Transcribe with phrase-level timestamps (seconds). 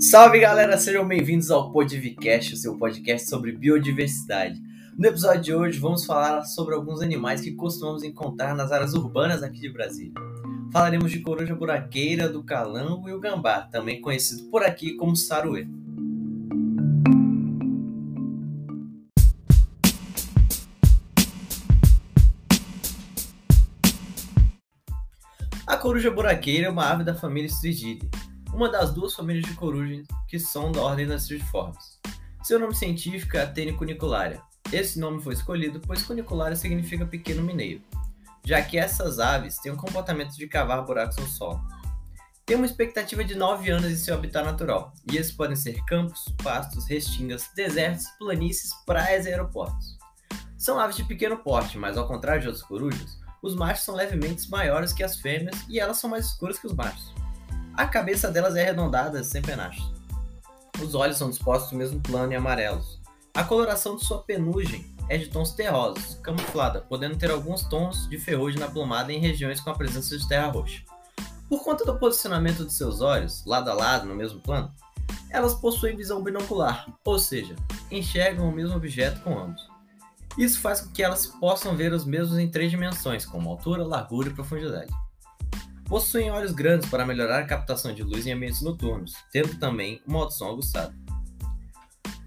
[0.00, 4.60] Salve galera, sejam bem-vindos ao Podivcast, o seu podcast sobre biodiversidade.
[4.98, 9.42] No episódio de hoje vamos falar sobre alguns animais que costumamos encontrar nas áreas urbanas
[9.42, 10.12] aqui de Brasília.
[10.72, 15.66] Falaremos de coruja buraqueira, do calango e o gambá, também conhecido por aqui como saruê.
[25.84, 28.08] Coruja buraqueira é uma ave da família Strigidae,
[28.54, 32.00] uma das duas famílias de corujas que são da ordem das strigiformes.
[32.42, 34.40] Seu nome científico é Atene cunicularia.
[34.72, 37.82] Esse nome foi escolhido pois cunicularia significa pequeno mineiro,
[38.42, 41.60] já que essas aves têm um comportamento de cavar buracos no solo.
[42.46, 46.24] Tem uma expectativa de 9 anos em seu habitat natural, e esses podem ser campos,
[46.42, 49.98] pastos, restingas, desertos, planícies, praias e aeroportos.
[50.56, 54.50] São aves de pequeno porte, mas ao contrário de outras corujas, os machos são levemente
[54.50, 57.12] maiores que as fêmeas e elas são mais escuras que os machos.
[57.74, 59.92] A cabeça delas é arredondada, sem penachos.
[60.82, 62.98] Os olhos são dispostos no mesmo plano e amarelos.
[63.34, 68.18] A coloração de sua penugem é de tons terrosos, camuflada, podendo ter alguns tons de
[68.18, 70.82] ferrugem na plumada em regiões com a presença de terra roxa.
[71.46, 74.72] Por conta do posicionamento de seus olhos, lado a lado no mesmo plano,
[75.28, 77.54] elas possuem visão binocular, ou seja,
[77.90, 79.73] enxergam o mesmo objeto com ambos.
[80.36, 84.28] Isso faz com que elas possam ver os mesmos em três dimensões, como altura, largura
[84.28, 84.92] e profundidade.
[85.86, 90.20] Possuem olhos grandes para melhorar a captação de luz em ambientes noturnos, tendo também uma
[90.20, 90.94] audição aguçada.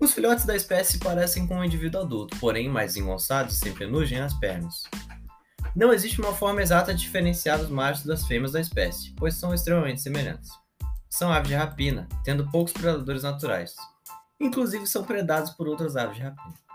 [0.00, 4.18] Os filhotes da espécie parecem com um indivíduo adulto, porém mais engonçados e sem penugem
[4.18, 4.84] nas pernas.
[5.76, 9.52] Não existe uma forma exata de diferenciar os machos das fêmeas da espécie, pois são
[9.52, 10.50] extremamente semelhantes.
[11.10, 13.74] São aves de rapina, tendo poucos predadores naturais.
[14.40, 16.69] Inclusive são predados por outras aves de rapina.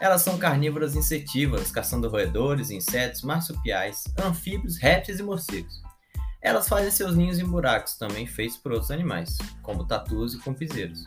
[0.00, 5.82] Elas são carnívoras insetivas, caçando roedores, insetos, marsupiais, anfíbios, répteis e morcegos.
[6.40, 11.04] Elas fazem seus ninhos em buracos, também feitos por outros animais, como tatus e compizeiros,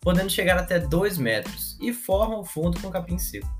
[0.00, 3.52] podendo chegar até 2 metros e formam o fundo com capim seco.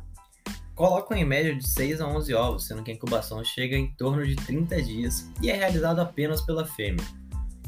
[0.76, 4.24] Colocam em média de 6 a 11 ovos, sendo que a incubação chega em torno
[4.24, 7.04] de 30 dias e é realizada apenas pela fêmea.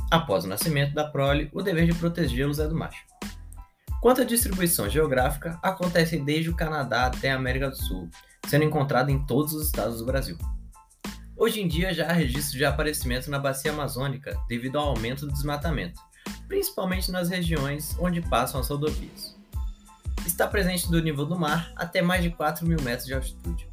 [0.08, 3.04] Após o nascimento da prole, o dever de protegê-los é do macho.
[4.06, 8.08] Quanto à distribuição geográfica, acontece desde o Canadá até a América do Sul,
[8.46, 10.38] sendo encontrado em todos os estados do Brasil.
[11.36, 15.32] Hoje em dia já há registro de aparecimento na bacia amazônica devido ao aumento do
[15.32, 16.00] desmatamento,
[16.46, 19.36] principalmente nas regiões onde passam as rodovias.
[20.24, 23.68] Está presente do nível do mar até mais de 4 mil metros de altitude.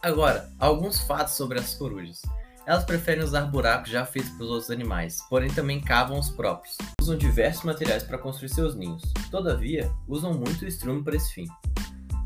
[0.00, 2.22] Agora, alguns fatos sobre as corujas.
[2.66, 6.76] Elas preferem usar buracos já feitos pelos outros animais, porém também cavam os próprios.
[7.00, 11.46] Usam diversos materiais para construir seus ninhos, todavia, usam muito o estrume para esse fim.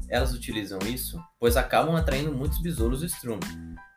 [0.09, 3.43] Elas utilizam isso pois acabam atraindo muitos besouros do estrume.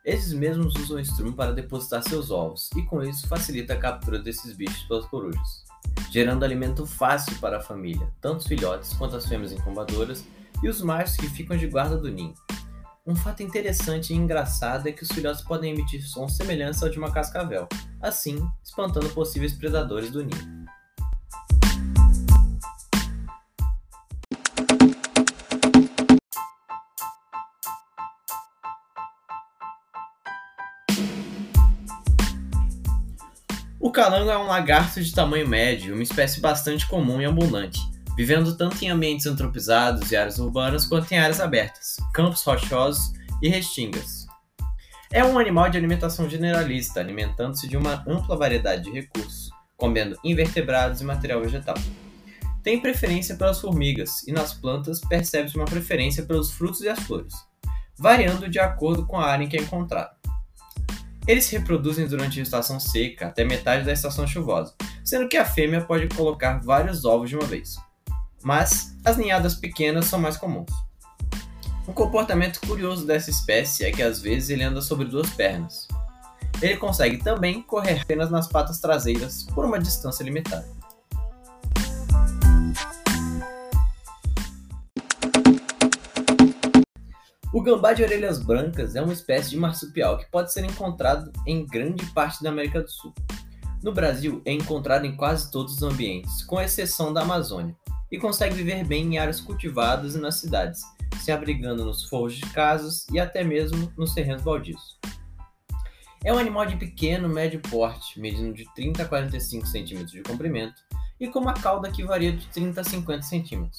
[0.03, 4.17] Esses mesmos usam o estrume para depositar seus ovos, e com isso facilita a captura
[4.17, 5.63] desses bichos pelas corujas,
[6.11, 10.25] gerando alimento fácil para a família, tanto os filhotes quanto as fêmeas incubadoras
[10.63, 12.33] e os machos que ficam de guarda do ninho.
[13.03, 16.99] Um fato interessante e engraçado é que os filhotes podem emitir sons semelhantes ao de
[16.99, 17.67] uma cascavel,
[17.99, 20.61] assim espantando possíveis predadores do ninho.
[33.79, 37.90] O calango é um lagarto de tamanho médio, uma espécie bastante comum e abundante
[38.21, 43.49] vivendo tanto em ambientes antropizados e áreas urbanas quanto em áreas abertas, campos rochosos e
[43.49, 44.27] restingas.
[45.11, 51.01] É um animal de alimentação generalista, alimentando-se de uma ampla variedade de recursos, comendo invertebrados
[51.01, 51.73] e material vegetal.
[52.61, 57.33] Tem preferência pelas formigas e nas plantas percebe-se uma preferência pelos frutos e as flores,
[57.97, 60.15] variando de acordo com a área em que é encontrado.
[61.27, 65.45] Eles se reproduzem durante a estação seca até metade da estação chuvosa, sendo que a
[65.45, 67.75] fêmea pode colocar vários ovos de uma vez
[68.43, 70.71] mas as ninhadas pequenas são mais comuns.
[71.87, 75.87] Um comportamento curioso dessa espécie é que às vezes ele anda sobre duas pernas.
[76.61, 80.67] Ele consegue também correr apenas nas patas traseiras por uma distância limitada.
[87.53, 91.65] O gambá de orelhas brancas é uma espécie de marsupial que pode ser encontrado em
[91.65, 93.13] grande parte da América do Sul.
[93.83, 97.75] No Brasil, é encontrado em quase todos os ambientes, com exceção da Amazônia,
[98.11, 100.81] e consegue viver bem em áreas cultivadas e nas cidades,
[101.19, 104.99] se abrigando nos forros de casas e até mesmo nos terrenos baldios.
[106.23, 110.81] É um animal de pequeno médio porte, medindo de 30 a 45 cm de comprimento
[111.19, 113.69] e com uma cauda que varia de 30 a 50 cm.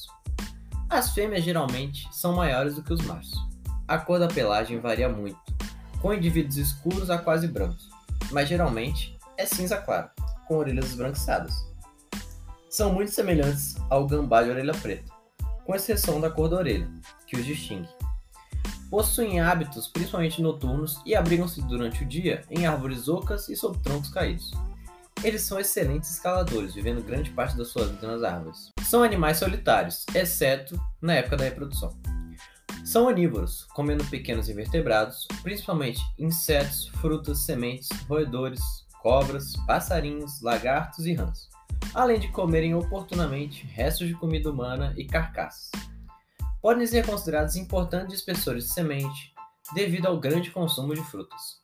[0.89, 3.33] As fêmeas geralmente são maiores do que os machos.
[3.87, 5.39] A cor da pelagem varia muito,
[6.01, 7.89] com indivíduos escuros a quase brancos,
[8.31, 10.09] mas geralmente é cinza claro,
[10.47, 11.72] com orelhas esbranquiçadas.
[12.73, 15.13] São muito semelhantes ao gambá de orelha preta,
[15.63, 16.89] com exceção da cor da orelha,
[17.27, 17.87] que os distingue.
[18.89, 24.09] Possuem hábitos principalmente noturnos e abrigam-se durante o dia em árvores ocas e sob troncos
[24.09, 24.49] caídos.
[25.23, 28.71] Eles são excelentes escaladores, vivendo grande parte da sua vida nas árvores.
[28.81, 31.95] São animais solitários, exceto na época da reprodução.
[32.83, 38.61] São onívoros, comendo pequenos invertebrados, principalmente insetos, frutas, sementes, roedores,
[38.99, 41.53] cobras, passarinhos, lagartos e rãs,
[41.93, 45.71] além de comerem oportunamente restos de comida humana e carcaças.
[46.61, 49.33] Podem ser considerados importantes dispersores de semente
[49.73, 51.61] devido ao grande consumo de frutas.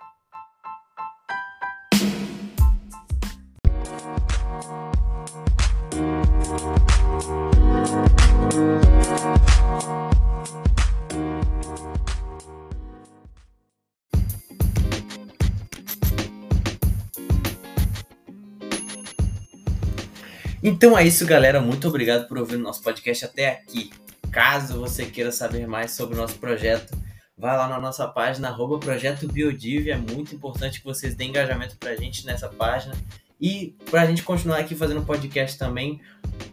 [20.69, 21.59] Então é isso, galera.
[21.59, 23.89] Muito obrigado por ouvir o nosso podcast até aqui.
[24.31, 26.95] Caso você queira saber mais sobre o nosso projeto,
[27.35, 29.89] vai lá na nossa página, arroba Projeto Biodiv.
[29.89, 32.93] É muito importante que vocês deem engajamento pra gente nessa página.
[33.41, 35.99] E pra gente continuar aqui fazendo podcast também,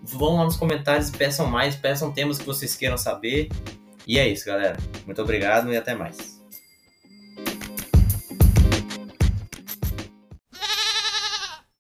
[0.03, 3.51] vão lá nos comentários, peçam mais, peçam temas que vocês queiram saber.
[4.07, 4.79] E é isso, galera.
[5.05, 6.36] Muito obrigado e até mais.